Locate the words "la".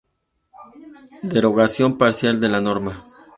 2.49-2.59